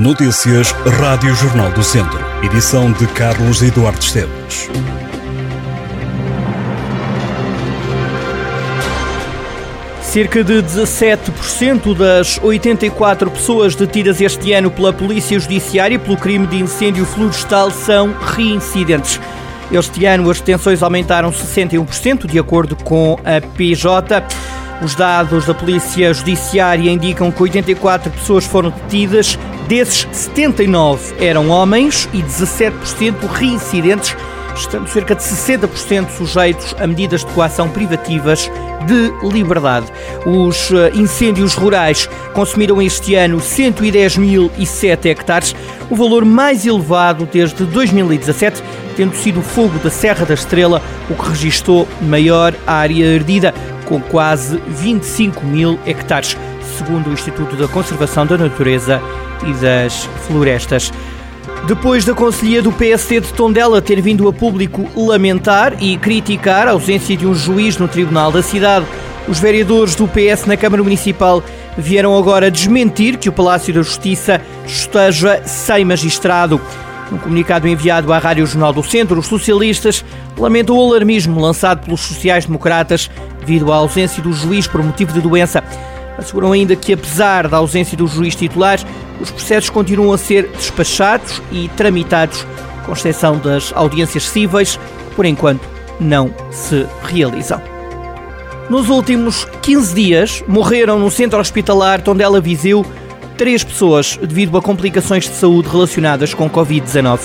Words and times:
Notícias 0.00 0.72
Rádio 0.98 1.34
Jornal 1.34 1.70
do 1.72 1.84
Centro. 1.84 2.18
Edição 2.42 2.90
de 2.90 3.06
Carlos 3.08 3.60
Eduardo 3.60 4.00
Esteves. 4.00 4.70
Cerca 10.00 10.42
de 10.42 10.54
17% 10.62 11.94
das 11.94 12.38
84 12.42 13.30
pessoas 13.30 13.74
detidas 13.74 14.22
este 14.22 14.54
ano 14.54 14.70
pela 14.70 14.90
Polícia 14.90 15.38
Judiciária 15.38 15.98
pelo 15.98 16.16
crime 16.16 16.46
de 16.46 16.56
incêndio 16.56 17.04
florestal 17.04 17.70
são 17.70 18.14
reincidentes. 18.34 19.20
Este 19.70 20.06
ano 20.06 20.30
as 20.30 20.40
detenções 20.40 20.82
aumentaram 20.82 21.30
61%, 21.30 22.26
de 22.26 22.38
acordo 22.38 22.74
com 22.74 23.18
a 23.22 23.46
PJ. 23.54 24.24
Os 24.82 24.94
dados 24.94 25.44
da 25.44 25.52
Polícia 25.52 26.14
Judiciária 26.14 26.90
indicam 26.90 27.30
que 27.30 27.42
84 27.42 28.10
pessoas 28.12 28.46
foram 28.46 28.70
detidas, 28.70 29.38
desses 29.70 30.08
79 30.10 31.24
eram 31.24 31.48
homens 31.48 32.08
e 32.12 32.20
17% 32.20 33.24
reincidentes, 33.30 34.16
estando 34.52 34.88
cerca 34.88 35.14
de 35.14 35.22
60% 35.22 36.10
sujeitos 36.10 36.74
a 36.80 36.88
medidas 36.88 37.24
de 37.24 37.32
coação 37.32 37.68
privativas 37.68 38.50
de 38.84 39.12
liberdade. 39.32 39.86
Os 40.26 40.72
eh, 40.72 40.90
incêndios 40.96 41.54
rurais 41.54 42.08
consumiram 42.34 42.82
este 42.82 43.14
ano 43.14 43.38
110.007 43.38 45.06
hectares, 45.06 45.54
o 45.88 45.94
valor 45.94 46.24
mais 46.24 46.66
elevado 46.66 47.28
desde 47.32 47.64
2017, 47.64 48.60
tendo 48.96 49.14
sido 49.14 49.38
o 49.38 49.44
fogo 49.44 49.78
da 49.78 49.90
Serra 49.90 50.26
da 50.26 50.34
Estrela 50.34 50.82
o 51.08 51.14
que 51.14 51.28
registrou 51.28 51.86
maior 52.02 52.52
área 52.66 53.14
ardida, 53.14 53.54
com 53.84 54.00
quase 54.00 54.60
25 54.66 55.46
mil 55.46 55.78
hectares, 55.86 56.36
segundo 56.80 57.10
o 57.10 57.12
Instituto 57.12 57.56
da 57.56 57.68
Conservação 57.68 58.24
da 58.24 58.38
Natureza 58.38 59.02
e 59.46 59.52
das 59.52 60.08
Florestas. 60.26 60.90
Depois 61.66 62.06
da 62.06 62.14
Conselhia 62.14 62.62
do 62.62 62.72
PSD 62.72 63.20
de 63.20 63.34
Tondela 63.34 63.82
ter 63.82 64.00
vindo 64.00 64.26
a 64.26 64.32
público 64.32 64.88
lamentar 64.96 65.74
e 65.78 65.98
criticar 65.98 66.66
a 66.66 66.70
ausência 66.70 67.14
de 67.14 67.26
um 67.26 67.34
juiz 67.34 67.76
no 67.76 67.86
Tribunal 67.86 68.32
da 68.32 68.42
cidade, 68.42 68.86
os 69.28 69.38
vereadores 69.38 69.94
do 69.94 70.08
PS 70.08 70.46
na 70.46 70.56
Câmara 70.56 70.82
Municipal 70.82 71.42
vieram 71.76 72.16
agora 72.16 72.50
desmentir 72.50 73.18
que 73.18 73.28
o 73.28 73.32
Palácio 73.32 73.74
da 73.74 73.82
Justiça 73.82 74.40
esteja 74.66 75.42
sem 75.44 75.84
magistrado. 75.84 76.58
Num 77.10 77.18
comunicado 77.18 77.68
enviado 77.68 78.10
à 78.10 78.18
Rádio 78.18 78.46
Jornal 78.46 78.72
do 78.72 78.82
Centro, 78.82 79.18
os 79.18 79.26
socialistas 79.26 80.02
lamentam 80.38 80.78
o 80.78 80.82
alarmismo 80.82 81.40
lançado 81.40 81.84
pelos 81.84 82.00
sociais-democratas 82.00 83.10
devido 83.40 83.70
à 83.70 83.76
ausência 83.76 84.22
do 84.22 84.32
juiz 84.32 84.66
por 84.66 84.82
motivo 84.82 85.12
de 85.12 85.20
doença. 85.20 85.62
Asseguram 86.20 86.52
ainda 86.52 86.76
que, 86.76 86.92
apesar 86.92 87.48
da 87.48 87.56
ausência 87.56 87.96
do 87.96 88.06
juiz 88.06 88.36
titular, 88.36 88.78
os 89.18 89.30
processos 89.30 89.70
continuam 89.70 90.12
a 90.12 90.18
ser 90.18 90.48
despachados 90.48 91.40
e 91.50 91.68
tramitados, 91.70 92.46
com 92.84 92.92
exceção 92.92 93.38
das 93.38 93.72
audiências 93.74 94.28
cíveis, 94.28 94.76
que 95.08 95.16
por 95.16 95.24
enquanto 95.24 95.66
não 95.98 96.30
se 96.50 96.86
realizam. 97.04 97.60
Nos 98.68 98.90
últimos 98.90 99.46
15 99.62 99.94
dias, 99.94 100.44
morreram 100.46 100.98
no 100.98 101.10
centro 101.10 101.40
hospitalar 101.40 102.02
Tondela 102.02 102.38
Viseu 102.38 102.84
três 103.38 103.64
pessoas 103.64 104.18
devido 104.18 104.58
a 104.58 104.62
complicações 104.62 105.24
de 105.24 105.34
saúde 105.34 105.70
relacionadas 105.70 106.34
com 106.34 106.50
Covid-19. 106.50 107.20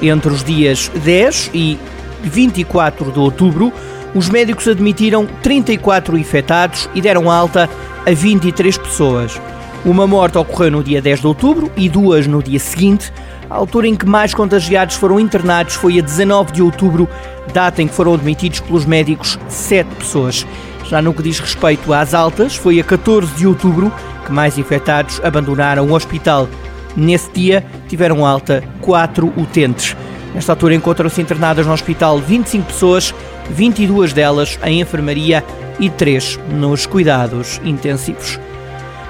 Entre 0.00 0.32
os 0.32 0.42
dias 0.42 0.90
10 1.04 1.50
e 1.52 1.78
24 2.22 3.12
de 3.12 3.18
outubro, 3.18 3.70
os 4.14 4.28
médicos 4.28 4.66
admitiram 4.68 5.26
34 5.42 6.16
infectados 6.18 6.88
e 6.94 7.00
deram 7.00 7.30
alta 7.30 7.68
a 8.06 8.10
23 8.10 8.78
pessoas. 8.78 9.40
Uma 9.84 10.06
morte 10.06 10.38
ocorreu 10.38 10.70
no 10.70 10.82
dia 10.82 11.00
10 11.00 11.20
de 11.20 11.26
outubro 11.26 11.70
e 11.76 11.88
duas 11.88 12.26
no 12.26 12.42
dia 12.42 12.58
seguinte. 12.58 13.12
A 13.48 13.54
altura 13.54 13.86
em 13.86 13.94
que 13.94 14.06
mais 14.06 14.34
contagiados 14.34 14.96
foram 14.96 15.20
internados 15.20 15.74
foi 15.74 15.98
a 15.98 16.02
19 16.02 16.52
de 16.52 16.62
outubro, 16.62 17.08
data 17.52 17.80
em 17.80 17.88
que 17.88 17.94
foram 17.94 18.14
admitidos 18.14 18.60
pelos 18.60 18.84
médicos 18.84 19.38
sete 19.48 19.88
pessoas. 19.94 20.46
Já 20.84 21.00
no 21.00 21.14
que 21.14 21.22
diz 21.22 21.38
respeito 21.38 21.92
às 21.92 22.12
altas, 22.14 22.56
foi 22.56 22.80
a 22.80 22.84
14 22.84 23.34
de 23.34 23.46
outubro 23.46 23.92
que 24.26 24.32
mais 24.32 24.58
infectados 24.58 25.20
abandonaram 25.22 25.86
o 25.86 25.94
hospital. 25.94 26.48
Nesse 26.96 27.30
dia 27.30 27.64
tiveram 27.88 28.26
alta 28.26 28.64
quatro 28.80 29.32
utentes. 29.36 29.96
Nesta 30.34 30.52
altura 30.52 30.74
encontram-se 30.74 31.20
internadas 31.20 31.66
no 31.66 31.72
hospital 31.72 32.18
25 32.18 32.66
pessoas, 32.66 33.14
22 33.50 34.12
delas 34.12 34.58
em 34.64 34.80
enfermaria 34.80 35.44
e 35.78 35.88
3 35.88 36.38
nos 36.50 36.86
cuidados 36.86 37.60
intensivos. 37.64 38.38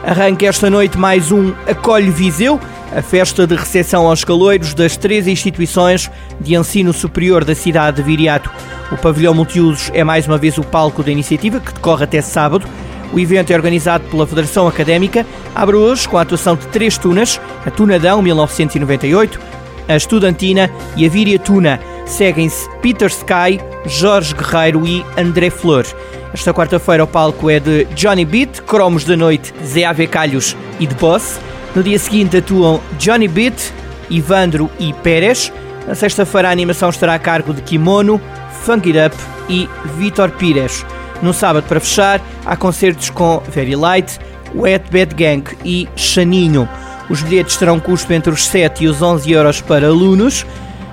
Arranca 0.04 0.46
esta 0.46 0.70
noite 0.70 0.96
mais 0.96 1.32
um 1.32 1.52
Acolhe 1.66 2.10
Viseu, 2.10 2.60
a 2.96 3.02
festa 3.02 3.46
de 3.46 3.54
recepção 3.54 4.06
aos 4.06 4.24
caloiros 4.24 4.72
das 4.72 4.96
três 4.96 5.26
instituições 5.26 6.10
de 6.40 6.54
ensino 6.54 6.92
superior 6.92 7.44
da 7.44 7.54
cidade 7.54 7.98
de 7.98 8.02
Viriato. 8.04 8.50
O 8.92 8.96
pavilhão 8.96 9.34
multiusos 9.34 9.90
é 9.92 10.04
mais 10.04 10.26
uma 10.26 10.38
vez 10.38 10.56
o 10.56 10.62
palco 10.62 11.02
da 11.02 11.10
iniciativa, 11.10 11.60
que 11.60 11.72
decorre 11.72 12.04
até 12.04 12.22
sábado. 12.22 12.66
O 13.12 13.18
evento 13.18 13.50
é 13.50 13.56
organizado 13.56 14.04
pela 14.08 14.26
Federação 14.26 14.68
Académica, 14.68 15.26
abre 15.54 15.76
hoje 15.76 16.08
com 16.08 16.16
a 16.16 16.22
atuação 16.22 16.56
de 16.56 16.66
três 16.68 16.96
tunas, 16.96 17.40
a 17.66 17.70
Tunadão 17.70 18.22
1998, 18.22 19.40
a 19.88 19.96
Estudantina 19.96 20.70
e 20.96 21.06
a 21.06 21.08
Víria 21.08 21.38
Tuna. 21.38 21.80
Seguem-se 22.06 22.68
Peter 22.80 23.08
Sky, 23.08 23.58
Jorge 23.86 24.34
Guerreiro 24.34 24.86
e 24.86 25.04
André 25.16 25.50
Flor. 25.50 25.86
Esta 26.32 26.52
quarta-feira 26.52 27.04
o 27.04 27.06
palco 27.06 27.48
é 27.48 27.58
de 27.58 27.84
Johnny 27.94 28.24
Beat, 28.24 28.60
Cromos 28.62 29.04
da 29.04 29.16
Noite, 29.16 29.54
Zé 29.64 29.84
Ave 29.84 30.06
Calhos 30.06 30.56
e 30.78 30.86
The 30.86 30.94
Boss. 30.94 31.40
No 31.74 31.82
dia 31.82 31.98
seguinte 31.98 32.36
atuam 32.36 32.80
Johnny 32.98 33.28
Beat, 33.28 33.72
Ivandro 34.10 34.70
e 34.78 34.92
Pérez. 34.92 35.52
Na 35.86 35.94
sexta-feira 35.94 36.48
a 36.48 36.52
animação 36.52 36.90
estará 36.90 37.14
a 37.14 37.18
cargo 37.18 37.54
de 37.54 37.62
Kimono, 37.62 38.20
Funk 38.62 38.90
It 38.90 38.98
Up 38.98 39.16
e 39.48 39.68
Vitor 39.96 40.30
Pires. 40.32 40.84
No 41.22 41.32
sábado, 41.32 41.64
para 41.66 41.80
fechar, 41.80 42.20
há 42.44 42.56
concertos 42.56 43.10
com 43.10 43.42
Very 43.48 43.74
Light, 43.74 44.18
Wet 44.54 44.84
Bad 44.90 45.14
Gang 45.14 45.44
e 45.64 45.88
Chaninho. 45.96 46.68
Os 47.08 47.22
bilhetes 47.22 47.56
terão 47.56 47.80
custo 47.80 48.12
entre 48.12 48.30
os 48.30 48.46
7 48.46 48.84
e 48.84 48.88
os 48.88 49.00
11 49.00 49.32
euros 49.32 49.60
para 49.60 49.86
alunos. 49.86 50.44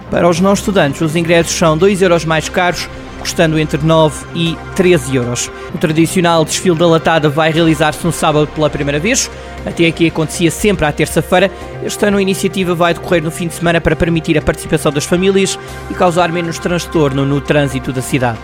Para 0.10 0.30
os 0.30 0.40
não 0.40 0.54
estudantes, 0.54 1.02
os 1.02 1.16
ingressos 1.16 1.54
são 1.54 1.78
2 1.78 2.02
euros 2.02 2.26
mais 2.26 2.48
caros, 2.48 2.88
custando 3.20 3.58
entre 3.58 3.84
9 3.84 4.26
e 4.36 4.56
13 4.76 5.16
euros. 5.16 5.52
O 5.74 5.78
tradicional 5.78 6.46
desfile 6.46 6.76
da 6.76 6.86
latada 6.86 7.28
vai 7.28 7.52
realizar-se 7.52 8.06
no 8.06 8.12
sábado 8.12 8.48
pela 8.48 8.70
primeira 8.70 9.00
vez. 9.00 9.30
Até 9.66 9.88
aqui 9.88 10.08
acontecia 10.08 10.52
sempre 10.52 10.86
à 10.86 10.92
terça-feira. 10.92 11.50
Este 11.84 12.06
ano 12.06 12.18
a 12.18 12.22
iniciativa 12.22 12.76
vai 12.76 12.94
decorrer 12.94 13.24
no 13.24 13.32
fim 13.32 13.48
de 13.48 13.56
semana 13.56 13.82
para 13.82 13.96
permitir 13.96 14.38
a 14.38 14.42
participação 14.42 14.92
das 14.92 15.06
famílias 15.06 15.58
e 15.90 15.94
causar 15.96 16.32
menos 16.32 16.60
transtorno 16.60 17.26
no 17.26 17.42
trânsito 17.42 17.92
da 17.92 18.02
cidade. 18.02 18.38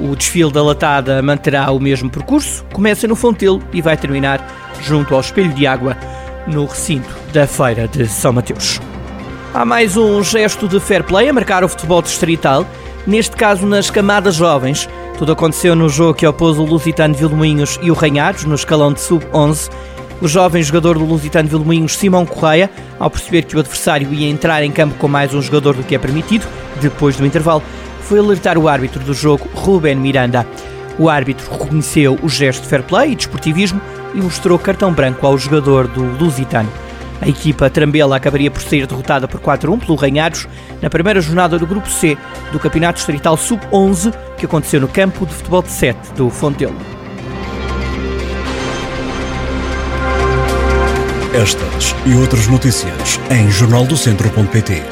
O 0.00 0.14
desfile 0.16 0.52
da 0.52 0.62
latada 0.62 1.22
manterá 1.22 1.70
o 1.70 1.80
mesmo 1.80 2.10
percurso, 2.10 2.64
começa 2.72 3.06
no 3.06 3.16
Fontelo 3.16 3.62
e 3.72 3.80
vai 3.80 3.96
terminar 3.96 4.44
junto 4.82 5.14
ao 5.14 5.20
Espelho 5.20 5.52
de 5.52 5.66
Água, 5.66 5.96
no 6.46 6.66
recinto 6.66 7.08
da 7.32 7.46
Feira 7.46 7.86
de 7.86 8.06
São 8.06 8.32
Mateus. 8.32 8.80
Há 9.58 9.64
mais 9.64 9.96
um 9.96 10.22
gesto 10.22 10.68
de 10.68 10.78
fair 10.78 11.02
play 11.02 11.28
a 11.28 11.32
marcar 11.32 11.64
o 11.64 11.68
futebol 11.68 12.00
distrital, 12.00 12.64
neste 13.04 13.36
caso 13.36 13.66
nas 13.66 13.90
camadas 13.90 14.36
jovens. 14.36 14.88
Tudo 15.18 15.32
aconteceu 15.32 15.74
no 15.74 15.88
jogo 15.88 16.14
que 16.14 16.24
opôs 16.24 16.58
o 16.58 16.64
Lusitano 16.64 17.12
Vilmoinhos 17.12 17.76
e 17.82 17.90
o 17.90 17.94
Ranhados, 17.94 18.44
no 18.44 18.54
escalão 18.54 18.92
de 18.92 19.00
sub-11. 19.00 19.68
O 20.22 20.28
jovem 20.28 20.62
jogador 20.62 20.96
do 20.96 21.04
Lusitano 21.04 21.48
Vilmoinhos, 21.48 21.96
Simão 21.96 22.24
Correia, 22.24 22.70
ao 23.00 23.10
perceber 23.10 23.42
que 23.46 23.56
o 23.56 23.58
adversário 23.58 24.14
ia 24.14 24.30
entrar 24.30 24.62
em 24.62 24.70
campo 24.70 24.94
com 24.94 25.08
mais 25.08 25.34
um 25.34 25.42
jogador 25.42 25.74
do 25.74 25.82
que 25.82 25.96
é 25.96 25.98
permitido, 25.98 26.46
depois 26.80 27.16
do 27.16 27.26
intervalo, 27.26 27.64
foi 28.02 28.20
alertar 28.20 28.56
o 28.58 28.68
árbitro 28.68 29.02
do 29.02 29.12
jogo, 29.12 29.48
Ruben 29.56 29.96
Miranda. 29.96 30.46
O 31.00 31.10
árbitro 31.10 31.50
reconheceu 31.50 32.16
o 32.22 32.28
gesto 32.28 32.62
de 32.62 32.68
fair 32.68 32.84
play 32.84 33.10
e 33.10 33.16
desportivismo 33.16 33.80
e 34.14 34.18
mostrou 34.18 34.56
cartão 34.56 34.92
branco 34.92 35.26
ao 35.26 35.36
jogador 35.36 35.88
do 35.88 36.04
Lusitano. 36.16 36.70
A 37.20 37.28
equipa 37.28 37.68
Trambela 37.68 38.16
acabaria 38.16 38.50
por 38.50 38.62
ser 38.62 38.86
derrotada 38.86 39.26
por 39.26 39.40
4-1 39.40 39.80
pelo 39.80 39.96
Ranhados 39.96 40.46
na 40.80 40.88
primeira 40.88 41.20
jornada 41.20 41.58
do 41.58 41.66
Grupo 41.66 41.88
C 41.88 42.16
do 42.52 42.58
Campeonato 42.58 42.96
Distrital 42.96 43.36
Sub-11 43.36 44.14
que 44.36 44.46
aconteceu 44.46 44.80
no 44.80 44.88
campo 44.88 45.26
de 45.26 45.34
futebol 45.34 45.62
de 45.62 45.70
7 45.70 46.12
do 46.14 46.30
Fontelo. 46.30 46.76
Estas 51.34 51.94
e 52.06 52.14
outras 52.14 52.46
notícias 52.48 53.20
em 53.30 53.50
jornaldocentro.pt 53.50 54.82